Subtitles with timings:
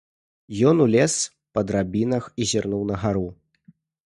[0.69, 1.17] Ён узлез
[1.57, 3.27] па драбінах і зірнуў на гару.